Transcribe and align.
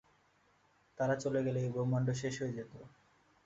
তারা 0.97 1.15
চলে 1.15 1.39
গেলে, 1.45 1.59
এই 1.61 1.69
ব্রহ্মান্ড 1.73 2.07
শেষ 2.21 2.33
হয়ে 2.41 2.55
যেত। 2.57 2.73